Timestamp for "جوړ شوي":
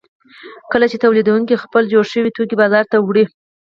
1.93-2.29